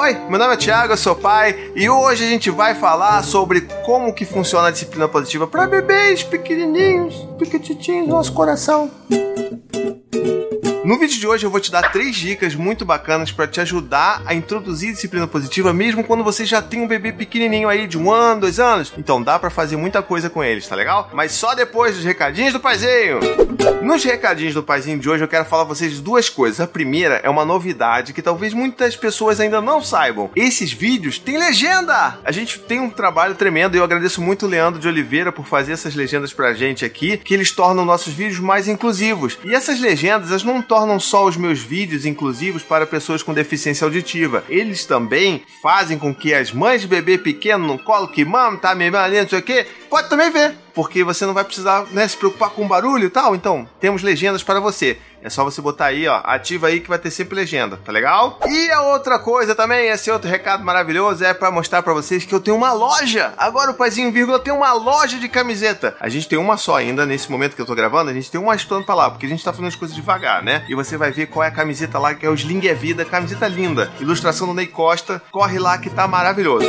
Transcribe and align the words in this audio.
Oi, 0.00 0.14
meu 0.30 0.38
nome 0.38 0.54
é 0.54 0.56
Thiago, 0.56 0.92
eu 0.92 0.96
sou 0.96 1.16
pai 1.16 1.72
e 1.74 1.90
hoje 1.90 2.24
a 2.24 2.28
gente 2.28 2.50
vai 2.50 2.72
falar 2.72 3.20
sobre 3.24 3.62
como 3.84 4.14
que 4.14 4.24
funciona 4.24 4.68
a 4.68 4.70
disciplina 4.70 5.08
positiva 5.08 5.44
para 5.44 5.66
bebês 5.66 6.22
pequenininhos, 6.22 7.26
pequititinhos 7.36 8.06
no 8.06 8.14
nosso 8.14 8.32
coração. 8.32 8.88
No 10.88 10.98
vídeo 10.98 11.20
de 11.20 11.26
hoje 11.26 11.44
eu 11.44 11.50
vou 11.50 11.60
te 11.60 11.70
dar 11.70 11.92
três 11.92 12.16
dicas 12.16 12.54
muito 12.54 12.82
bacanas 12.82 13.30
para 13.30 13.46
te 13.46 13.60
ajudar 13.60 14.22
a 14.24 14.32
introduzir 14.32 14.94
disciplina 14.94 15.26
positiva, 15.26 15.70
mesmo 15.70 16.02
quando 16.02 16.24
você 16.24 16.46
já 16.46 16.62
tem 16.62 16.80
um 16.80 16.88
bebê 16.88 17.12
pequenininho 17.12 17.68
aí 17.68 17.86
de 17.86 17.98
um 17.98 18.10
ano, 18.10 18.40
dois 18.40 18.58
anos. 18.58 18.90
Então 18.96 19.22
dá 19.22 19.38
para 19.38 19.50
fazer 19.50 19.76
muita 19.76 20.00
coisa 20.00 20.30
com 20.30 20.42
eles, 20.42 20.66
tá 20.66 20.74
legal? 20.74 21.10
Mas 21.12 21.32
só 21.32 21.54
depois 21.54 21.94
dos 21.94 22.06
recadinhos 22.06 22.54
do 22.54 22.60
paizinho. 22.60 23.20
Nos 23.82 24.02
recadinhos 24.02 24.54
do 24.54 24.62
paizinho 24.62 24.98
de 24.98 25.10
hoje 25.10 25.22
eu 25.22 25.28
quero 25.28 25.44
falar 25.44 25.66
pra 25.66 25.74
vocês 25.74 26.00
duas 26.00 26.30
coisas. 26.30 26.58
A 26.58 26.66
primeira 26.66 27.20
é 27.22 27.28
uma 27.28 27.44
novidade 27.44 28.14
que 28.14 28.22
talvez 28.22 28.54
muitas 28.54 28.96
pessoas 28.96 29.40
ainda 29.40 29.60
não 29.60 29.82
saibam. 29.82 30.30
Esses 30.34 30.72
vídeos 30.72 31.18
têm 31.18 31.36
legenda. 31.36 32.18
A 32.24 32.32
gente 32.32 32.58
tem 32.60 32.80
um 32.80 32.88
trabalho 32.88 33.34
tremendo 33.34 33.74
e 33.74 33.78
eu 33.78 33.84
agradeço 33.84 34.22
muito 34.22 34.46
o 34.46 34.48
Leandro 34.48 34.80
de 34.80 34.88
Oliveira 34.88 35.30
por 35.30 35.44
fazer 35.44 35.72
essas 35.72 35.94
legendas 35.94 36.32
pra 36.32 36.54
gente 36.54 36.82
aqui, 36.82 37.18
que 37.18 37.34
eles 37.34 37.50
tornam 37.50 37.84
nossos 37.84 38.14
vídeos 38.14 38.40
mais 38.40 38.66
inclusivos. 38.68 39.36
E 39.44 39.54
essas 39.54 39.78
legendas, 39.80 40.30
elas 40.30 40.42
não 40.42 40.62
tornam 40.62 40.77
tornam 40.78 41.00
só 41.00 41.26
os 41.26 41.36
meus 41.36 41.58
vídeos 41.58 42.06
inclusivos 42.06 42.62
para 42.62 42.86
pessoas 42.86 43.20
com 43.20 43.34
deficiência 43.34 43.84
auditiva. 43.84 44.44
Eles 44.48 44.84
também 44.84 45.42
fazem 45.60 45.98
com 45.98 46.14
que 46.14 46.32
as 46.32 46.52
mães 46.52 46.82
de 46.82 46.86
bebê 46.86 47.18
pequeno 47.18 47.66
no 47.66 47.80
colo 47.80 48.06
que 48.06 48.24
mama, 48.24 48.56
tá 48.58 48.76
me 48.76 48.88
não 48.88 49.28
sei 49.28 49.40
o 49.40 49.42
que, 49.42 49.66
pode 49.90 50.08
também 50.08 50.30
ver. 50.30 50.54
Porque 50.72 51.02
você 51.02 51.26
não 51.26 51.34
vai 51.34 51.42
precisar 51.42 51.84
né, 51.90 52.06
se 52.06 52.16
preocupar 52.16 52.50
com 52.50 52.68
barulho 52.68 53.06
e 53.06 53.10
tal. 53.10 53.34
Então, 53.34 53.68
temos 53.80 54.04
legendas 54.04 54.44
para 54.44 54.60
você. 54.60 54.96
É 55.22 55.30
só 55.30 55.44
você 55.44 55.60
botar 55.60 55.86
aí, 55.86 56.06
ó, 56.06 56.20
ativa 56.24 56.68
aí 56.68 56.80
que 56.80 56.88
vai 56.88 56.98
ter 56.98 57.10
sempre 57.10 57.34
legenda, 57.34 57.78
tá 57.84 57.92
legal? 57.92 58.38
E 58.46 58.70
a 58.70 58.82
outra 58.82 59.18
coisa 59.18 59.54
também, 59.54 59.88
esse 59.88 60.10
outro 60.10 60.28
recado 60.28 60.64
maravilhoso 60.64 61.24
é 61.24 61.34
para 61.34 61.50
mostrar 61.50 61.82
para 61.82 61.92
vocês 61.92 62.24
que 62.24 62.34
eu 62.34 62.40
tenho 62.40 62.56
uma 62.56 62.72
loja. 62.72 63.32
Agora 63.36 63.70
o 63.70 63.74
Paizinho 63.74 64.12
Vírgula 64.12 64.38
tem 64.38 64.52
uma 64.52 64.72
loja 64.72 65.18
de 65.18 65.28
camiseta. 65.28 65.96
A 66.00 66.08
gente 66.08 66.28
tem 66.28 66.38
uma 66.38 66.56
só 66.56 66.76
ainda 66.76 67.04
nesse 67.04 67.30
momento 67.30 67.54
que 67.56 67.62
eu 67.62 67.66
tô 67.66 67.74
gravando, 67.74 68.10
a 68.10 68.14
gente 68.14 68.30
tem 68.30 68.40
uma 68.40 68.54
estando 68.54 68.84
pra 68.84 68.94
lá, 68.94 69.10
porque 69.10 69.26
a 69.26 69.28
gente 69.28 69.44
tá 69.44 69.52
fazendo 69.52 69.68
as 69.68 69.76
coisas 69.76 69.96
devagar, 69.96 70.42
né? 70.42 70.64
E 70.68 70.74
você 70.74 70.96
vai 70.96 71.10
ver 71.10 71.26
qual 71.26 71.44
é 71.44 71.48
a 71.48 71.52
camiseta 71.52 71.98
lá, 71.98 72.14
que 72.14 72.24
é 72.24 72.28
o 72.28 72.34
Sling 72.34 72.66
é 72.66 72.74
Vida, 72.74 73.04
camiseta 73.04 73.48
linda. 73.48 73.90
Ilustração 74.00 74.46
do 74.46 74.54
Ney 74.54 74.66
Costa. 74.66 75.20
Corre 75.30 75.58
lá 75.58 75.78
que 75.78 75.90
tá 75.90 76.06
maravilhoso. 76.06 76.66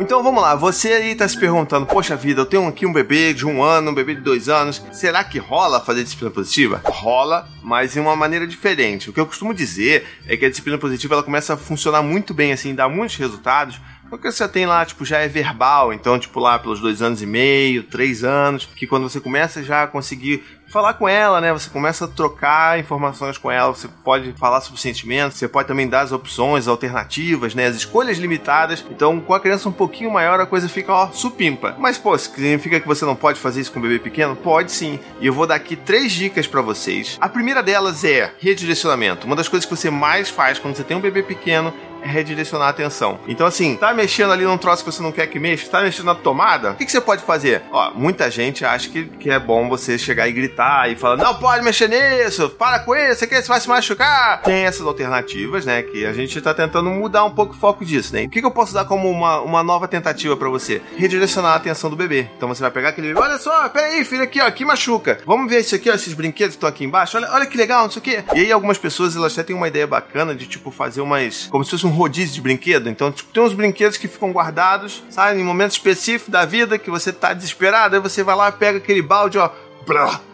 Então 0.00 0.24
vamos 0.24 0.42
lá, 0.42 0.56
você 0.56 0.92
aí 0.92 1.14
tá 1.14 1.26
se 1.26 1.38
perguntando, 1.38 1.86
poxa 1.86 2.16
vida, 2.16 2.40
eu 2.40 2.46
tenho 2.46 2.66
aqui 2.66 2.84
um 2.84 2.92
bebê 2.92 3.32
de 3.32 3.46
um 3.46 3.62
ano, 3.62 3.92
um 3.92 3.94
bebê 3.94 4.16
de 4.16 4.20
dois 4.20 4.48
anos, 4.48 4.82
será 4.92 5.22
que 5.22 5.38
rola 5.38 5.80
fazer 5.80 6.02
disciplina 6.02 6.32
positiva? 6.32 6.82
Rola, 6.84 7.48
mas 7.62 7.96
em 7.96 8.00
uma 8.00 8.16
maneira 8.16 8.44
diferente. 8.44 9.08
O 9.08 9.12
que 9.12 9.20
eu 9.20 9.26
costumo 9.26 9.54
dizer 9.54 10.04
é 10.26 10.36
que 10.36 10.44
a 10.44 10.50
disciplina 10.50 10.78
positiva 10.78 11.14
ela 11.14 11.22
começa 11.22 11.54
a 11.54 11.56
funcionar 11.56 12.02
muito 12.02 12.34
bem, 12.34 12.52
assim, 12.52 12.74
dá 12.74 12.88
muitos 12.88 13.16
resultados, 13.16 13.80
porque 14.10 14.30
você 14.30 14.46
tem 14.48 14.66
lá, 14.66 14.84
tipo, 14.84 15.04
já 15.04 15.18
é 15.18 15.28
verbal, 15.28 15.92
então, 15.92 16.18
tipo, 16.18 16.40
lá 16.40 16.58
pelos 16.58 16.80
dois 16.80 17.00
anos 17.00 17.22
e 17.22 17.26
meio, 17.26 17.84
três 17.84 18.24
anos, 18.24 18.68
que 18.76 18.88
quando 18.88 19.08
você 19.08 19.20
começa 19.20 19.62
já 19.62 19.84
a 19.84 19.86
conseguir 19.86 20.42
falar 20.74 20.94
com 20.94 21.08
ela, 21.08 21.40
né? 21.40 21.52
Você 21.52 21.70
começa 21.70 22.04
a 22.04 22.08
trocar 22.08 22.80
informações 22.80 23.38
com 23.38 23.48
ela, 23.48 23.72
você 23.72 23.86
pode 24.02 24.32
falar 24.32 24.60
sobre 24.60 24.80
sentimentos, 24.80 25.38
você 25.38 25.46
pode 25.46 25.68
também 25.68 25.88
dar 25.88 26.00
as 26.00 26.10
opções, 26.10 26.66
alternativas, 26.66 27.54
né? 27.54 27.66
As 27.66 27.76
escolhas 27.76 28.18
limitadas. 28.18 28.84
Então, 28.90 29.20
com 29.20 29.32
a 29.32 29.38
criança 29.38 29.68
um 29.68 29.72
pouquinho 29.72 30.10
maior, 30.10 30.40
a 30.40 30.46
coisa 30.46 30.68
fica, 30.68 30.92
ó, 30.92 31.12
supimpa. 31.12 31.76
Mas, 31.78 31.96
pô, 31.96 32.18
significa 32.18 32.80
que 32.80 32.88
você 32.88 33.04
não 33.04 33.14
pode 33.14 33.38
fazer 33.38 33.60
isso 33.60 33.70
com 33.70 33.78
um 33.78 33.82
bebê 33.82 34.00
pequeno? 34.00 34.34
Pode 34.34 34.72
sim. 34.72 34.98
E 35.20 35.28
eu 35.28 35.32
vou 35.32 35.46
dar 35.46 35.54
aqui 35.54 35.76
três 35.76 36.10
dicas 36.10 36.48
para 36.48 36.60
vocês. 36.60 37.16
A 37.20 37.28
primeira 37.28 37.62
delas 37.62 38.02
é 38.02 38.34
redirecionamento. 38.40 39.28
Uma 39.28 39.36
das 39.36 39.46
coisas 39.46 39.64
que 39.64 39.76
você 39.76 39.90
mais 39.90 40.28
faz 40.28 40.58
quando 40.58 40.74
você 40.74 40.82
tem 40.82 40.96
um 40.96 41.00
bebê 41.00 41.22
pequeno 41.22 41.72
redirecionar 42.04 42.68
a 42.68 42.70
atenção. 42.70 43.18
Então, 43.26 43.46
assim, 43.46 43.76
tá 43.76 43.92
mexendo 43.92 44.32
ali 44.32 44.44
num 44.44 44.58
troço 44.58 44.84
que 44.84 44.92
você 44.92 45.02
não 45.02 45.12
quer 45.12 45.26
que 45.26 45.38
mexa, 45.38 45.68
tá 45.68 45.82
mexendo 45.82 46.06
na 46.06 46.14
tomada, 46.14 46.72
o 46.72 46.74
que, 46.74 46.84
que 46.84 46.92
você 46.92 47.00
pode 47.00 47.22
fazer? 47.22 47.62
Ó, 47.72 47.92
muita 47.94 48.30
gente 48.30 48.64
acha 48.64 48.88
que, 48.88 49.04
que 49.04 49.30
é 49.30 49.38
bom 49.38 49.68
você 49.68 49.98
chegar 49.98 50.28
e 50.28 50.32
gritar 50.32 50.90
e 50.90 50.96
falar, 50.96 51.16
não 51.16 51.34
pode 51.34 51.64
mexer 51.64 51.88
nisso, 51.88 52.50
para 52.50 52.80
com 52.80 52.94
isso, 52.94 53.26
quer, 53.26 53.42
você 53.42 53.48
vai 53.48 53.60
se 53.60 53.68
machucar. 53.68 54.42
Tem 54.42 54.64
essas 54.64 54.86
alternativas, 54.86 55.64
né, 55.64 55.82
que 55.82 56.04
a 56.04 56.12
gente 56.12 56.40
tá 56.40 56.52
tentando 56.52 56.90
mudar 56.90 57.24
um 57.24 57.30
pouco 57.30 57.54
o 57.54 57.56
foco 57.56 57.84
disso, 57.84 58.14
né? 58.14 58.24
O 58.24 58.30
que, 58.30 58.40
que 58.40 58.46
eu 58.46 58.50
posso 58.50 58.74
dar 58.74 58.84
como 58.84 59.10
uma, 59.10 59.40
uma 59.40 59.62
nova 59.62 59.88
tentativa 59.88 60.36
para 60.36 60.48
você? 60.48 60.82
Redirecionar 60.96 61.52
a 61.52 61.56
atenção 61.56 61.90
do 61.90 61.96
bebê. 61.96 62.28
Então 62.36 62.48
você 62.48 62.60
vai 62.60 62.70
pegar 62.70 62.90
aquele 62.90 63.08
bebê, 63.08 63.20
olha 63.20 63.38
só, 63.38 63.68
peraí, 63.68 64.04
filho, 64.04 64.22
aqui, 64.22 64.40
ó, 64.40 64.46
aqui 64.46 64.64
machuca. 64.64 65.18
Vamos 65.26 65.50
ver 65.50 65.60
isso 65.60 65.74
aqui, 65.74 65.90
ó, 65.90 65.94
esses 65.94 66.12
brinquedos 66.14 66.54
que 66.54 66.58
estão 66.58 66.68
aqui 66.68 66.84
embaixo, 66.84 67.16
olha, 67.16 67.30
olha 67.32 67.46
que 67.46 67.56
legal, 67.56 67.84
não 67.84 67.90
sei 67.90 68.00
o 68.00 68.02
quê. 68.02 68.24
E 68.34 68.40
aí 68.40 68.52
algumas 68.52 68.78
pessoas, 68.78 69.16
elas 69.16 69.32
até 69.32 69.42
têm 69.44 69.56
uma 69.56 69.68
ideia 69.68 69.86
bacana 69.86 70.34
de, 70.34 70.46
tipo, 70.46 70.70
fazer 70.70 71.00
umas, 71.00 71.46
como 71.46 71.64
se 71.64 71.70
fosse 71.70 71.86
um 71.86 71.93
rodízio 71.94 72.34
de 72.34 72.40
brinquedo. 72.40 72.88
Então, 72.88 73.10
tipo, 73.10 73.32
tem 73.32 73.42
uns 73.42 73.54
brinquedos 73.54 73.96
que 73.96 74.08
ficam 74.08 74.32
guardados, 74.32 75.02
sabe? 75.10 75.40
Em 75.40 75.44
momentos 75.44 75.76
específicos 75.76 76.30
da 76.30 76.44
vida 76.44 76.78
que 76.78 76.90
você 76.90 77.12
tá 77.12 77.32
desesperado, 77.32 77.96
aí 77.96 78.02
você 78.02 78.22
vai 78.22 78.36
lá, 78.36 78.50
pega 78.52 78.78
aquele 78.78 79.02
balde, 79.02 79.38
ó, 79.38 79.50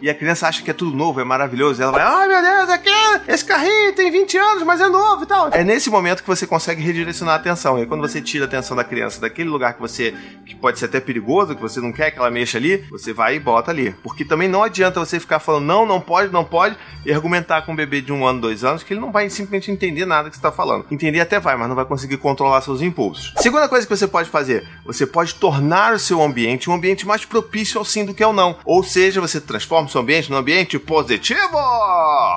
e 0.01 0.09
a 0.09 0.13
criança 0.13 0.47
acha 0.47 0.63
que 0.63 0.71
é 0.71 0.73
tudo 0.73 0.95
novo, 0.95 1.19
é 1.19 1.23
maravilhoso. 1.23 1.81
Ela 1.81 1.91
vai, 1.91 2.01
ai 2.01 2.27
meu 2.27 2.41
Deus, 2.41 2.69
aqui, 2.69 2.89
esse 3.27 3.45
carrinho 3.45 3.93
tem 3.93 4.11
20 4.11 4.37
anos, 4.37 4.63
mas 4.63 4.81
é 4.81 4.87
novo 4.87 5.23
e 5.23 5.27
tal. 5.27 5.49
É 5.51 5.63
nesse 5.63 5.89
momento 5.89 6.21
que 6.21 6.27
você 6.27 6.47
consegue 6.47 6.81
redirecionar 6.81 7.35
a 7.35 7.37
atenção. 7.37 7.81
E 7.81 7.85
quando 7.85 8.01
você 8.01 8.21
tira 8.21 8.45
a 8.45 8.47
atenção 8.47 8.75
da 8.75 8.83
criança 8.83 9.21
daquele 9.21 9.49
lugar 9.49 9.73
que 9.73 9.81
você, 9.81 10.15
que 10.45 10.55
pode 10.55 10.79
ser 10.79 10.85
até 10.85 10.99
perigoso, 10.99 11.55
que 11.55 11.61
você 11.61 11.79
não 11.79 11.91
quer 11.91 12.11
que 12.11 12.19
ela 12.19 12.31
mexa 12.31 12.57
ali, 12.57 12.77
você 12.89 13.13
vai 13.13 13.35
e 13.35 13.39
bota 13.39 13.71
ali. 13.71 13.91
Porque 14.03 14.23
também 14.25 14.47
não 14.47 14.63
adianta 14.63 14.99
você 14.99 15.19
ficar 15.19 15.39
falando 15.39 15.65
não, 15.65 15.85
não 15.85 16.01
pode, 16.01 16.31
não 16.31 16.43
pode, 16.43 16.77
e 17.05 17.11
argumentar 17.11 17.63
com 17.63 17.73
um 17.73 17.75
bebê 17.75 18.01
de 18.01 18.11
um 18.11 18.25
ano, 18.25 18.41
dois 18.41 18.63
anos, 18.63 18.83
que 18.83 18.93
ele 18.93 18.99
não 18.99 19.11
vai 19.11 19.29
simplesmente 19.29 19.71
entender 19.71 20.05
nada 20.05 20.29
que 20.29 20.35
você 20.35 20.39
está 20.39 20.51
falando. 20.51 20.85
Entender 20.89 21.19
até 21.19 21.39
vai, 21.39 21.55
mas 21.55 21.67
não 21.67 21.75
vai 21.75 21.85
conseguir 21.85 22.17
controlar 22.17 22.61
seus 22.61 22.81
impulsos. 22.81 23.33
Segunda 23.37 23.67
coisa 23.67 23.85
que 23.85 23.95
você 23.95 24.07
pode 24.07 24.29
fazer, 24.29 24.67
você 24.85 25.05
pode 25.05 25.35
tornar 25.35 25.93
o 25.93 25.99
seu 25.99 26.21
ambiente 26.21 26.69
um 26.69 26.73
ambiente 26.73 27.05
mais 27.05 27.25
propício 27.25 27.77
ao 27.77 27.85
sim 27.85 28.05
do 28.05 28.13
que 28.13 28.23
ao 28.23 28.33
não. 28.33 28.57
Ou 28.65 28.83
seja, 28.83 29.21
você 29.21 29.40
transforma 29.41 29.87
o 29.87 29.91
seu 29.91 30.01
ambiente 30.01 30.29
num 30.29 30.37
ambiente 30.37 30.77
positivo. 30.79 31.57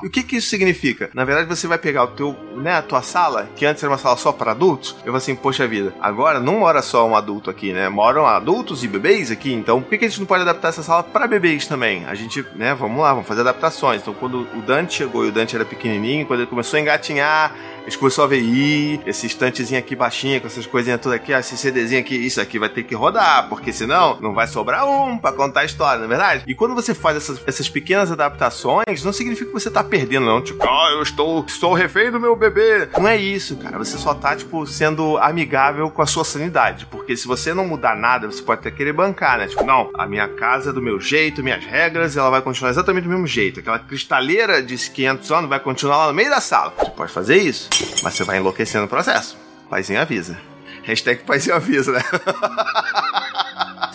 E 0.03 0.07
o 0.07 0.11
que, 0.11 0.23
que 0.23 0.37
isso 0.37 0.49
significa? 0.49 1.11
Na 1.15 1.25
verdade, 1.25 1.49
você 1.49 1.67
vai 1.67 1.79
pegar 1.79 2.05
o 2.05 2.09
teu, 2.09 2.37
né, 2.57 2.75
a 2.77 2.83
tua 2.83 3.03
sala, 3.03 3.49
que 3.57 3.67
antes 3.67 3.83
era 3.83 3.93
uma 3.93 3.99
sala 3.99 4.17
só 4.17 4.33
para 4.33 4.53
adultos, 4.53 4.97
eu 5.05 5.13
vou 5.13 5.19
assim, 5.19 5.35
poxa 5.35 5.67
vida, 5.67 5.95
agora 6.01 6.41
não 6.41 6.61
mora 6.61 6.83
só 6.83 7.07
um 7.07 7.17
adulto 7.17 7.51
aqui, 7.51 7.73
né? 7.73 7.89
Moram 7.89 8.27
adultos 8.27 8.85
e 8.85 8.89
bebês 8.89 9.31
aqui, 9.31 9.53
então 9.53 9.81
por 9.81 9.91
que, 9.91 10.05
a 10.05 10.09
gente 10.09 10.21
não 10.21 10.27
pode 10.27 10.43
adaptar 10.43 10.69
essa 10.69 10.83
sala 10.83 11.03
para 11.03 11.27
bebês 11.27 11.67
também? 11.67 12.05
A 12.07 12.15
gente, 12.15 12.45
né, 12.55 12.75
vamos 12.75 13.01
lá, 13.01 13.13
vamos 13.13 13.29
fazer 13.29 13.43
adaptações. 13.43 14.03
Então, 14.03 14.15
quando 14.15 14.47
o 14.55 14.63
Dante 14.63 14.95
chegou 14.95 15.25
e 15.25 15.29
o 15.29 15.33
Dante 15.33 15.55
era 15.55 15.65
pequenininho, 15.65 16.27
quando 16.27 16.41
ele 16.41 16.49
começou 16.49 16.77
a 16.77 16.81
engatinhar, 16.81 17.55
a 17.85 17.91
gente 17.91 17.99
começou 17.99 18.25
a 18.25 18.27
ver, 18.27 18.41
ih, 18.41 18.99
esse 19.05 19.27
estantezinho 19.27 19.79
aqui 19.79 19.95
baixinho, 19.95 20.41
com 20.41 20.47
essas 20.47 20.65
coisinhas 20.67 20.99
tudo 21.01 21.15
aqui, 21.15 21.35
ó, 21.35 21.39
esse 21.39 21.55
CDzinho 21.55 22.01
aqui, 22.01 22.15
isso 22.15 22.41
aqui 22.41 22.59
vai 22.59 22.71
ter 22.71 22.83
que 22.83 22.95
rodar, 22.95 23.47
porque 23.51 23.75
senão 23.75 24.19
não 24.23 24.33
vai 24.33 24.47
sobrar 24.47 24.89
um 24.89 25.19
para 25.19 25.37
contar 25.37 25.61
a 25.61 25.65
história, 25.67 25.99
não 25.99 26.07
é 26.07 26.09
verdade? 26.09 26.45
E 26.47 26.55
quando 26.55 26.75
você 26.75 26.95
faz 26.95 27.19
essas, 27.19 27.43
essas 27.47 27.69
pequenas 27.69 28.11
adaptações, 28.11 29.05
não 29.05 29.13
significa 29.13 29.49
que 29.49 29.53
você 29.53 29.71
tá 29.71 29.85
perdendo, 29.85 30.25
não. 30.25 30.41
Tipo, 30.41 30.65
ah, 30.65 30.93
eu 30.93 31.03
estou, 31.03 31.45
estou 31.47 31.75
refém 31.75 32.11
do 32.11 32.19
meu 32.19 32.35
bebê. 32.51 32.89
Não 32.99 33.09
é 33.09 33.17
isso, 33.17 33.57
cara. 33.57 33.79
Você 33.79 33.97
só 33.99 34.15
tá, 34.15 34.35
tipo, 34.37 34.67
sendo 34.67 35.19
amigável 35.19 35.91
com 35.91 36.03
a 36.03 36.07
sua 36.07 36.25
sanidade. 36.25 36.87
Porque 36.87 37.17
se 37.17 37.27
você 37.27 37.53
não 37.55 37.67
mudar 37.67 37.97
nada, 37.97 38.27
você 38.27 38.43
pode 38.43 38.61
até 38.61 38.71
querer 38.71 38.93
bancar, 38.93 39.39
né? 39.39 39.47
Tipo, 39.47 39.65
não, 39.65 39.91
a 39.97 40.07
minha 40.07 40.29
casa 40.29 40.71
é 40.71 40.73
do 40.73 40.83
meu 40.83 41.01
jeito, 41.01 41.43
minhas 41.43 41.65
regras, 41.65 42.17
ela 42.17 42.31
vai 42.31 42.43
continuar 42.43 42.71
exatamente 42.71 43.05
do 43.05 43.11
mesmo 43.11 43.27
jeito. 43.27 43.61
Aquela 43.61 43.79
cristaleira 43.79 44.63
de 44.63 44.77
500 44.77 45.33
anos 45.33 45.49
vai 45.51 45.61
continuar 45.61 45.99
lá 45.99 46.07
no 46.09 46.15
meio 46.15 46.31
da 46.31 46.41
sala. 46.41 46.73
Você 46.77 46.91
pode 46.91 47.13
fazer 47.13 47.37
isso 47.37 47.69
mas 48.03 48.15
você 48.15 48.25
vai 48.25 48.39
enlouquecer 48.39 48.81
no 48.81 48.89
processo. 48.89 49.37
Paizinho 49.69 50.01
avisa. 50.01 50.39
Hashtag 50.83 51.25
paizinho 51.25 51.57
avisa, 51.57 51.93
né? 51.93 52.03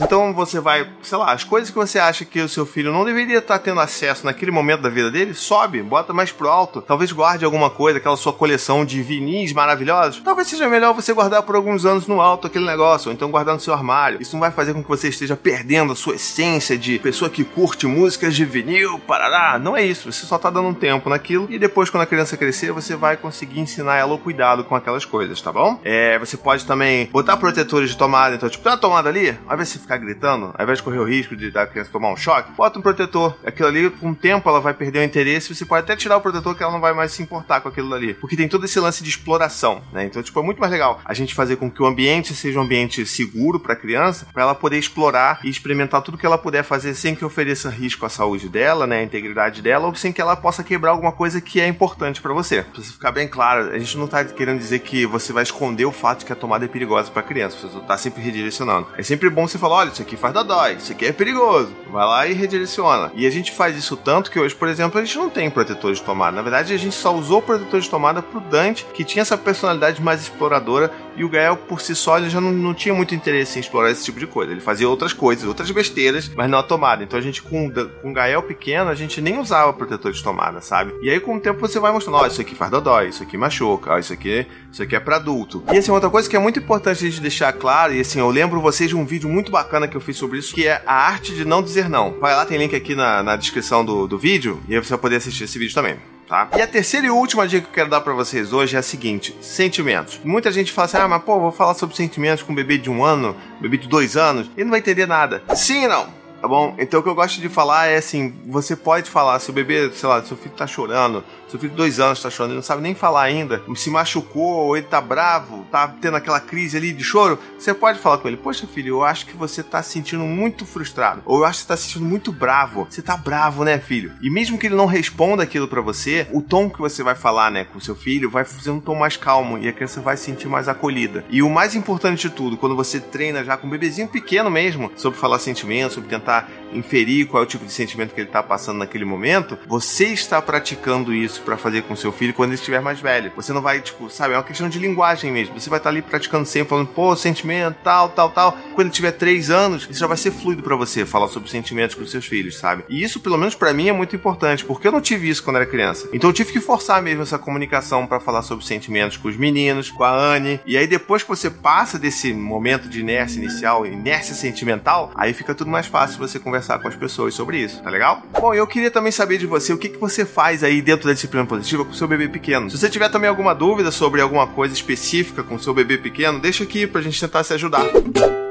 Então 0.02 0.34
você 0.34 0.60
vai, 0.60 0.88
sei 1.02 1.18
lá, 1.18 1.32
as 1.32 1.44
coisas 1.44 1.70
que 1.70 1.76
você 1.76 2.00
acha 2.00 2.26
que 2.26 2.42
o 2.42 2.50
seu 2.50 2.66
filho 2.66 2.92
não 2.92 3.04
deveria 3.06 3.40
estar 3.40 3.60
tendo 3.60 3.80
acesso 3.80 4.26
naquele 4.26 4.52
momento 4.52 4.82
da 4.82 4.90
vida 4.90 5.12
dele, 5.12 5.34
sobe, 5.34 5.82
bota 5.82 6.14
mais 6.14 6.32
pro 6.32 6.50
alto. 6.50 6.82
Talvez 6.82 7.12
guarde 7.12 7.46
alguma 7.46 7.70
coisa, 7.70 7.98
aquela 7.98 8.18
sua 8.18 8.34
coleção 8.34 8.86
de 8.86 9.02
vinis 9.02 9.54
maravilhosos. 9.54 10.22
Talvez 10.24 10.48
seja 10.48 10.70
melhor 10.70 10.94
você 10.94 11.14
guardar 11.14 11.44
por 11.44 11.56
alguns 11.56 11.86
anos 11.86 12.08
no 12.08 12.22
alto 12.22 12.48
aquele 12.48 12.66
negócio, 12.66 13.10
ou 13.10 13.14
então 13.14 13.30
guardar 13.30 13.56
no 13.56 13.62
seu 13.62 13.74
armário. 13.74 14.22
Isso 14.22 14.36
não 14.36 14.40
vai 14.40 14.52
fazer 14.52 14.74
com 14.74 14.82
que 14.82 14.90
você 14.90 15.10
esteja 15.10 15.36
perdendo 15.36 15.94
a 15.94 15.96
sua 15.96 16.16
essência 16.16 16.78
de 16.78 17.00
pessoa 17.00 17.30
que 17.30 17.44
curte 17.44 17.86
músicas 17.86 18.36
de 18.36 18.46
vinil, 18.46 19.00
parará. 19.00 19.60
Não 19.60 19.76
é 19.76 19.84
isso. 19.84 20.12
Você 20.12 20.26
só 20.26 20.38
tá 20.38 20.50
dando 20.50 20.70
um 20.70 20.74
tempo 20.74 21.10
naquilo 21.10 21.48
e 21.50 21.60
depois, 21.60 21.90
quando 21.90 22.04
a 22.04 22.08
criança 22.08 22.38
crescer, 22.38 22.72
você 22.72 22.96
vai 22.96 23.18
conseguir 23.18 23.60
ensinar 23.60 23.98
ela 23.98 24.14
o 24.14 24.18
cuidado 24.18 24.64
com 24.64 24.76
aquelas 24.76 25.06
coisas, 25.06 25.42
tá 25.42 25.52
bom? 25.52 25.80
É, 25.84 26.18
você 26.20 26.38
pode 26.38 26.66
também 26.66 27.08
botar 27.08 27.38
protetores 27.38 27.90
de 27.90 27.98
tomada. 27.98 28.36
Então, 28.36 28.50
tipo, 28.50 28.64
tem 28.64 28.72
uma 28.72 28.78
tomada 28.78 29.10
ali, 29.10 29.38
ao 29.48 29.54
invés 29.54 29.70
de 29.70 29.89
ficar 29.90 29.98
gritando, 29.98 30.54
ao 30.56 30.64
invés 30.64 30.78
de 30.78 30.84
correr 30.84 31.00
o 31.00 31.04
risco 31.04 31.36
de 31.36 31.50
da 31.50 31.66
criança 31.66 31.90
tomar 31.92 32.12
um 32.12 32.18
choque, 32.18 32.52
bota 32.52 32.78
um 32.78 32.82
protetor. 32.82 33.36
Aquilo 33.44 33.68
ali, 33.68 33.90
com 33.90 34.12
o 34.12 34.16
tempo, 34.16 34.48
ela 34.48 34.62
vai 34.62 34.74
perder 34.74 35.00
o 35.00 35.04
interesse. 35.04 35.54
Você 35.54 35.66
pode 35.66 35.84
até 35.84 35.96
tirar 35.96 36.18
o 36.18 36.22
protetor 36.22 36.56
que 36.56 36.62
ela 36.62 36.72
não 36.72 36.80
vai 36.80 36.94
mais 36.94 37.12
se 37.12 37.24
importar 37.24 37.62
com 37.62 37.70
aquilo 37.70 37.92
ali. 37.94 38.14
Porque 38.14 38.36
tem 38.36 38.48
todo 38.48 38.66
esse 38.66 38.80
lance 38.80 39.04
de 39.04 39.10
exploração, 39.10 39.82
né? 39.92 40.06
Então, 40.06 40.22
tipo, 40.22 40.40
é 40.40 40.44
muito 40.44 40.60
mais 40.60 40.72
legal 40.72 41.02
a 41.04 41.14
gente 41.14 41.34
fazer 41.34 41.56
com 41.56 41.72
que 41.72 41.82
o 41.82 41.88
ambiente 41.88 42.36
seja 42.36 42.60
um 42.60 42.62
ambiente 42.62 43.04
seguro 43.06 43.60
para 43.60 43.74
a 43.74 43.76
criança, 43.76 44.28
para 44.32 44.44
ela 44.44 44.54
poder 44.54 44.78
explorar 44.78 45.40
e 45.44 45.50
experimentar 45.50 46.04
tudo 46.04 46.18
que 46.18 46.26
ela 46.26 46.38
puder 46.38 46.64
fazer 46.64 46.94
sem 46.94 47.16
que 47.16 47.26
ofereça 47.26 47.70
risco 47.70 48.06
à 48.06 48.10
saúde 48.10 48.48
dela, 48.48 48.86
né, 48.86 49.00
a 49.00 49.04
integridade 49.04 49.62
dela, 49.62 49.88
ou 49.88 49.96
sem 49.96 50.12
que 50.12 50.22
ela 50.22 50.36
possa 50.36 50.64
quebrar 50.64 50.92
alguma 50.92 51.12
coisa 51.12 51.42
que 51.42 51.60
é 51.60 51.68
importante 51.68 52.22
para 52.22 52.34
você. 52.34 52.62
Pra 52.62 52.84
você 52.84 52.92
ficar 52.92 53.12
bem 53.12 53.28
claro, 53.28 53.72
a 53.72 53.80
gente 53.80 53.98
não 53.98 54.08
tá 54.08 54.24
querendo 54.24 54.60
dizer 54.60 54.80
que 54.80 55.06
você 55.06 55.34
vai 55.34 55.44
esconder 55.44 55.86
o 55.86 55.92
fato 55.92 56.20
de 56.20 56.26
que 56.26 56.34
a 56.34 56.36
tomada 56.36 56.66
é 56.66 56.68
perigosa 56.68 57.10
para 57.10 57.24
criança, 57.24 57.58
você 57.68 57.80
tá 57.86 57.98
sempre 57.98 58.22
redirecionando. 58.22 58.88
É 58.98 59.04
sempre 59.04 59.30
bom 59.30 59.48
você 59.48 59.58
falar, 59.58 59.79
olha, 59.80 59.90
isso 59.90 60.02
aqui 60.02 60.18
faz 60.18 60.34
dodói, 60.34 60.74
isso 60.74 60.92
aqui 60.92 61.06
é 61.06 61.12
perigoso. 61.12 61.74
Vai 61.90 62.06
lá 62.06 62.28
e 62.28 62.34
redireciona. 62.34 63.12
E 63.16 63.26
a 63.26 63.30
gente 63.30 63.52
faz 63.52 63.78
isso 63.78 63.96
tanto 63.96 64.30
que 64.30 64.40
hoje, 64.40 64.54
por 64.54 64.68
exemplo, 64.68 65.00
a 65.00 65.04
gente 65.04 65.18
não 65.18 65.30
tem 65.30 65.50
protetor 65.50 65.94
de 65.94 66.02
tomada. 66.02 66.36
Na 66.36 66.42
verdade, 66.42 66.74
a 66.74 66.78
gente 66.78 66.96
só 66.96 67.16
usou 67.16 67.42
protetor 67.42 67.80
de 67.80 67.90
tomada 67.90 68.22
pro 68.22 68.42
Dante, 68.42 68.86
que 68.94 69.06
tinha 69.06 69.22
essa 69.22 69.38
personalidade 69.38 70.02
mais 70.02 70.22
exploradora, 70.22 70.92
e 71.20 71.24
o 71.26 71.28
Gael, 71.28 71.58
por 71.58 71.82
si 71.82 71.94
só, 71.94 72.18
ele 72.18 72.30
já 72.30 72.40
não, 72.40 72.50
não 72.50 72.74
tinha 72.74 72.96
muito 72.96 73.14
interesse 73.14 73.58
em 73.58 73.60
explorar 73.60 73.92
esse 73.92 74.06
tipo 74.06 74.22
de 74.22 74.26
coisa. 74.26 74.54
Ele 74.54 74.62
fazia 74.62 74.88
outras 74.88 75.12
coisas, 75.12 75.44
outras 75.44 75.70
besteiras, 75.70 76.32
mas 76.34 76.50
não 76.50 76.60
a 76.60 76.64
tomada. 76.64 77.04
Então 77.04 77.20
a 77.20 77.22
gente, 77.22 77.42
com, 77.42 77.70
com 78.02 78.12
o 78.12 78.14
Gael 78.14 78.42
pequeno, 78.42 78.90
a 78.90 78.96
gente 78.96 79.20
nem 79.20 79.38
usava 79.38 79.74
protetor 79.74 80.14
de 80.14 80.24
tomada, 80.24 80.62
sabe? 80.62 80.94
E 81.02 81.10
aí, 81.10 81.20
com 81.20 81.36
o 81.36 81.40
tempo, 81.42 81.60
você 81.60 81.78
vai 81.78 81.92
mostrando, 81.92 82.16
ó, 82.16 82.24
oh, 82.24 82.26
isso 82.26 82.40
aqui 82.40 82.56
faz 82.56 82.72
dodói, 82.72 83.10
isso 83.10 83.22
aqui 83.22 83.36
machuca, 83.36 83.92
ó, 83.92 84.00
isso 84.00 84.14
aqui, 84.14 84.48
isso 84.72 84.82
aqui 84.82 84.96
é 84.96 85.00
para 85.02 85.18
adulto. 85.18 85.62
E 85.74 85.78
assim, 85.78 85.92
outra 85.92 86.10
coisa 86.10 86.30
que 86.30 86.38
é 86.38 86.40
muito 86.40 86.58
importante 86.58 87.06
a 87.06 87.10
gente 87.10 87.20
deixar 87.20 87.52
claro, 87.52 87.94
e 87.94 88.00
assim, 88.00 88.20
eu 88.20 88.30
lembro 88.30 88.62
vocês 88.62 88.90
de 88.90 88.96
um 88.96 89.06
vídeo 89.06 89.28
muito 89.28 89.52
bacana 89.52 89.90
que 89.90 89.98
eu 89.98 90.02
fiz 90.02 90.16
sobre 90.16 90.40
isso, 90.40 90.56
que 90.56 90.68
é 90.68 90.82
a 90.86 91.06
arte 91.06 91.36
de 91.36 91.44
não 91.44 91.62
dizer 91.62 91.90
não. 91.90 92.18
Vai 92.18 92.34
lá, 92.34 92.46
tem 92.46 92.58
link 92.58 92.74
aqui 92.74 92.96
na, 92.96 93.22
na 93.22 93.36
descrição 93.36 93.84
do, 93.84 94.08
do 94.08 94.18
vídeo, 94.18 94.64
e 94.70 94.74
aí 94.74 94.82
você 94.82 94.92
vai 94.92 95.00
poder 95.00 95.18
assistir 95.18 95.44
esse 95.44 95.60
vídeo 95.60 95.76
também. 95.76 95.98
Tá? 96.30 96.48
E 96.56 96.62
a 96.62 96.68
terceira 96.68 97.08
e 97.08 97.10
última 97.10 97.48
dica 97.48 97.64
que 97.64 97.70
eu 97.70 97.74
quero 97.74 97.90
dar 97.90 98.02
para 98.02 98.14
vocês 98.14 98.54
hoje 98.54 98.76
é 98.76 98.80
a 98.80 98.84
seguinte: 98.84 99.36
sentimentos. 99.42 100.22
Muita 100.24 100.52
gente 100.52 100.72
fala 100.72 100.86
assim, 100.86 100.98
ah, 100.98 101.08
mas 101.08 101.24
pô, 101.24 101.40
vou 101.40 101.52
falar 101.52 101.74
sobre 101.74 101.96
sentimentos 101.96 102.44
com 102.44 102.52
um 102.52 102.56
bebê 102.56 102.78
de 102.78 102.88
um 102.88 103.04
ano, 103.04 103.36
um 103.58 103.62
bebê 103.62 103.78
de 103.78 103.88
dois 103.88 104.16
anos, 104.16 104.48
ele 104.56 104.66
não 104.66 104.70
vai 104.70 104.80
entender 104.80 105.08
nada. 105.08 105.42
Sim, 105.56 105.88
não. 105.88 106.19
Tá 106.42 106.48
bom? 106.48 106.74
Então 106.80 107.00
o 107.00 107.04
que 107.04 107.10
eu 107.10 107.16
gosto 107.16 107.42
de 107.42 107.50
falar 107.50 107.88
é 107.88 107.98
assim: 107.98 108.34
você 108.46 108.76
pode 108.76 109.10
falar, 109.10 109.40
se 109.40 109.50
o 109.50 109.54
bebê, 109.54 109.92
sei 109.92 110.08
lá, 110.08 110.24
seu 110.24 110.38
filho 110.38 110.56
tá 110.56 110.66
chorando, 110.66 111.24
seu 111.50 111.60
filho 111.60 111.72
de 111.72 111.78
dois 111.78 112.00
anos 112.00 112.22
tá 112.22 112.30
chorando, 112.30 112.52
ele 112.52 112.58
não 112.58 112.64
sabe 112.64 112.82
nem 112.82 112.96
falar 112.96 113.24
ainda, 113.24 113.62
se 113.76 113.90
machucou, 113.90 114.68
ou 114.68 114.78
ele 114.78 114.86
tá 114.86 115.02
bravo, 115.02 115.66
tá 115.72 115.88
tendo 115.88 116.16
aquela 116.16 116.40
crise 116.40 116.78
ali 116.78 116.94
de 116.94 117.04
choro, 117.04 117.38
você 117.58 117.74
pode 117.74 118.00
falar 118.00 118.20
com 118.20 118.28
ele: 118.28 118.38
Poxa, 118.38 118.66
filho, 118.68 118.96
eu 118.96 119.04
acho 119.04 119.26
que 119.26 119.36
você 119.36 119.62
tá 119.62 119.84
se 119.84 119.92
sentindo 119.92 120.24
muito 120.24 120.66
frustrado, 120.66 121.22
ou 121.26 121.40
eu 121.40 121.46
acho 121.46 121.60
que 121.60 121.64
você 121.64 121.68
tá 121.68 121.78
se 121.78 121.84
sentindo 121.84 122.06
muito 122.06 122.32
bravo. 122.32 122.88
Você 122.90 123.02
tá 123.02 123.18
bravo, 123.18 123.66
né, 123.66 123.78
filho? 123.80 124.14
E 124.22 124.30
mesmo 124.30 124.58
que 124.58 124.68
ele 124.68 124.76
não 124.76 124.86
responda 124.86 125.44
aquilo 125.44 125.68
para 125.68 125.82
você, 125.82 126.28
o 126.32 126.42
tom 126.42 126.70
que 126.70 126.80
você 126.80 127.04
vai 127.04 127.16
falar, 127.16 127.52
né, 127.52 127.66
com 127.66 127.80
seu 127.80 127.96
filho 127.96 128.30
vai 128.30 128.46
fazer 128.46 128.72
um 128.72 128.80
tom 128.80 128.96
mais 128.96 129.18
calmo 129.18 129.58
e 129.58 129.68
a 129.68 129.74
criança 129.74 130.00
vai 130.00 130.16
se 130.16 130.24
sentir 130.24 130.48
mais 130.48 130.70
acolhida. 130.70 131.26
E 131.30 131.42
o 131.42 131.50
mais 131.50 131.76
importante 131.76 132.30
de 132.30 132.34
tudo, 132.34 132.56
quando 132.56 132.76
você 132.76 133.00
treina 133.00 133.44
já 133.44 133.58
com 133.58 133.68
um 133.68 133.70
bebezinho 133.70 134.08
pequeno 134.08 134.50
mesmo, 134.50 134.92
sobre 134.96 135.20
falar 135.20 135.40
sentimentos, 135.40 135.94
sobre 135.94 136.10
tentar 136.10 136.29
tentar 136.30 136.48
inferir 136.72 137.26
qual 137.26 137.42
é 137.42 137.46
o 137.46 137.50
tipo 137.50 137.66
de 137.66 137.72
sentimento 137.72 138.14
que 138.14 138.22
ele 138.22 138.30
está 138.30 138.44
passando 138.44 138.78
naquele 138.78 139.04
momento, 139.04 139.58
você 139.68 140.06
está 140.06 140.40
praticando 140.40 141.14
isso 141.14 141.42
para 141.42 141.58
fazer 141.58 141.82
com 141.84 141.96
seu 141.96 142.12
filho 142.12 142.34
quando 142.34 142.52
ele 142.52 142.60
estiver 142.60 142.80
mais 142.80 143.00
velho. 143.00 143.32
Você 143.36 143.52
não 143.52 143.62
vai, 143.62 143.82
tipo, 143.82 144.08
sabe, 144.10 144.36
é 144.36 144.38
uma 144.38 144.44
questão 144.44 144.70
de 144.70 144.78
linguagem 144.78 145.32
mesmo. 145.32 145.60
Você 145.60 145.70
vai 145.70 145.80
estar 145.80 145.90
tá 145.90 145.96
ali 145.96 146.04
praticando 146.04 146.46
sempre, 146.46 146.70
falando, 146.70 146.88
pô, 146.88 147.16
sentimento, 147.16 147.78
tal, 147.84 148.10
tal, 148.10 148.30
tal. 148.30 148.52
Quando 148.76 148.88
ele 148.88 148.90
tiver 148.92 149.12
três 149.14 149.50
anos, 149.50 149.88
isso 149.90 150.00
já 150.00 150.08
vai 150.08 150.18
ser 150.18 150.32
fluido 150.32 150.62
para 150.62 150.76
você, 150.76 151.06
falar 151.06 151.28
sobre 151.28 151.50
sentimentos 151.50 151.96
com 151.96 152.06
seus 152.06 152.26
filhos, 152.26 152.58
sabe? 152.58 152.84
E 152.88 153.02
isso, 153.04 153.20
pelo 153.20 153.38
menos 153.38 153.56
para 153.56 153.74
mim, 153.74 153.90
é 153.90 153.94
muito 153.94 154.16
importante, 154.16 154.64
porque 154.64 154.88
eu 154.88 154.92
não 154.92 155.02
tive 155.02 155.28
isso 155.28 155.44
quando 155.44 155.56
era 155.56 155.66
criança. 155.66 156.08
Então 156.14 156.30
eu 156.30 156.34
tive 156.34 156.52
que 156.52 156.60
forçar 156.60 157.02
mesmo 157.02 157.24
essa 157.24 157.40
comunicação 157.40 158.06
para 158.06 158.20
falar 158.20 158.44
sobre 158.44 158.66
sentimentos 158.66 159.18
com 159.18 159.28
os 159.28 159.38
meninos, 159.38 159.90
com 159.90 160.04
a 160.04 160.12
Anne. 160.12 160.60
E 160.66 160.78
aí 160.78 160.86
depois 160.86 161.24
que 161.24 161.30
você 161.30 161.50
passa 161.50 161.98
desse 161.98 162.32
momento 162.32 162.88
de 162.88 163.00
inércia 163.00 163.40
inicial, 163.40 163.86
inércia 163.86 164.36
sentimental, 164.36 165.12
aí 165.16 165.34
fica 165.34 165.56
tudo 165.56 165.72
mais 165.72 165.88
fácil 165.88 166.19
você 166.20 166.40
conversar 166.40 166.80
com 166.80 166.88
as 166.88 166.96
pessoas 166.96 167.34
sobre 167.34 167.58
isso, 167.58 167.82
tá 167.82 167.90
legal? 167.90 168.22
Bom, 168.40 168.54
eu 168.54 168.68
queria 168.68 168.92
também 168.92 169.12
saber 169.12 169.38
de 169.38 169.46
você 169.46 169.74
o 169.74 169.78
que, 169.78 169.90
que 169.90 169.98
você 169.98 170.26
faz 170.26 170.64
aí 170.64 170.82
dentro 170.82 171.08
da 171.08 171.14
disciplina 171.14 171.46
positiva 171.46 171.86
com 171.86 171.94
seu 171.94 172.08
bebê 172.08 172.28
pequeno. 172.28 172.70
Se 172.70 172.78
você 172.78 172.90
tiver 172.90 173.10
também 173.10 173.30
alguma 173.30 173.54
dúvida 173.54 173.92
sobre 173.92 174.22
alguma 174.22 174.48
coisa 174.48 174.74
específica 174.74 175.44
com 175.44 175.58
seu 175.58 175.74
bebê 175.74 175.98
pequeno, 175.98 176.40
deixa 176.40 176.64
aqui 176.64 176.86
pra 176.86 177.02
gente 177.02 177.20
tentar 177.20 177.44
se 177.44 177.54
ajudar. 177.54 177.86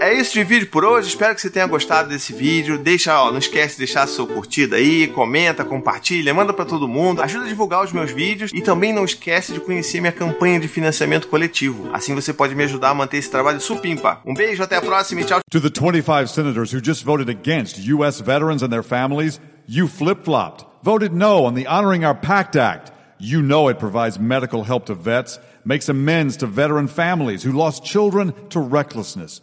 É 0.09 0.15
isso 0.15 0.33
de 0.33 0.43
vídeo 0.43 0.69
por 0.69 0.87
hoje, 0.87 1.09
espero 1.09 1.35
que 1.35 1.41
você 1.43 1.51
tenha 1.51 1.67
gostado 1.67 2.09
desse 2.09 2.33
vídeo. 2.33 2.79
Deixa, 2.79 3.21
ó, 3.21 3.31
não 3.31 3.37
esquece 3.37 3.75
de 3.75 3.81
deixar 3.81 4.07
sua 4.07 4.27
curtida 4.27 4.77
aí, 4.77 5.07
comenta, 5.09 5.67
compartilha, 5.67 6.33
manda 6.33 6.51
para 6.51 6.65
todo 6.65 6.89
mundo, 6.89 7.21
ajuda 7.21 7.45
a 7.45 7.49
divulgar 7.49 7.85
os 7.85 7.93
meus 7.93 8.11
vídeos 8.11 8.51
e 8.55 8.63
também 8.63 8.91
não 8.91 9.05
esquece 9.05 9.53
de 9.53 9.61
conhecer 9.61 10.01
minha 10.01 10.11
campanha 10.11 10.59
de 10.59 10.67
financiamento 10.67 11.29
coletivo. 11.29 11.91
Assim 11.93 12.15
você 12.15 12.33
pode 12.33 12.55
me 12.55 12.65
ajudar 12.65 12.89
a 12.89 12.95
manter 12.95 13.19
esse 13.19 13.31
trabalho 13.31 13.61
supimpa. 13.61 14.19
Um 14.25 14.33
beijo, 14.33 14.63
até 14.63 14.77
a 14.77 14.81
próxima 14.81 15.21
e 15.21 15.25
tchau. 15.25 15.41
To 15.51 15.61
the 15.61 15.69
25 15.69 16.31
senators 16.31 16.73
who 16.73 16.81
just 16.83 17.05
voted 17.05 17.29
against 17.29 17.79
US 17.93 18.19
veterans 18.19 18.63
and 18.63 18.71
their 18.71 18.83
families, 18.83 19.39
you 19.69 19.87
flip-flopped. 19.87 20.65
Voted 20.83 21.13
no 21.13 21.45
on 21.45 21.53
the 21.53 21.67
Honoring 21.67 22.07
Our 22.07 22.19
Pact 22.19 22.57
Act. 22.57 22.93
You 23.19 23.43
know 23.43 23.69
it 23.69 23.79
provides 23.79 24.19
medical 24.19 24.65
help 24.65 24.87
to 24.87 24.95
vets, 24.95 25.39
makes 25.67 25.91
amends 25.91 26.39
to 26.39 26.47
veteran 26.47 26.89
families 26.89 27.45
who 27.45 27.53
lost 27.53 27.85
children 27.85 28.33
to 28.49 28.59
recklessness. 28.59 29.43